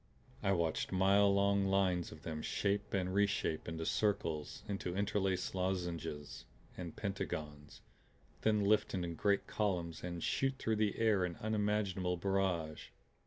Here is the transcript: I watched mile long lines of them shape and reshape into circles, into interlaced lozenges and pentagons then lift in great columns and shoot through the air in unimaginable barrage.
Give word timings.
I 0.41 0.51
watched 0.53 0.91
mile 0.91 1.31
long 1.31 1.67
lines 1.67 2.11
of 2.11 2.23
them 2.23 2.41
shape 2.41 2.91
and 2.91 3.13
reshape 3.13 3.67
into 3.67 3.85
circles, 3.85 4.63
into 4.67 4.95
interlaced 4.97 5.53
lozenges 5.53 6.45
and 6.75 6.95
pentagons 6.95 7.81
then 8.41 8.63
lift 8.63 8.95
in 8.95 9.13
great 9.13 9.45
columns 9.45 10.03
and 10.03 10.23
shoot 10.23 10.55
through 10.57 10.77
the 10.77 10.97
air 10.97 11.23
in 11.23 11.35
unimaginable 11.35 12.17
barrage. 12.17 12.87